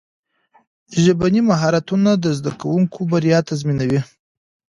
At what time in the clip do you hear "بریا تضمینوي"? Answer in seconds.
3.11-4.01